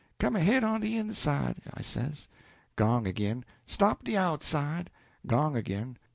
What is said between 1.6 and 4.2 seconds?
I says. Gong ag'in. 'Stop de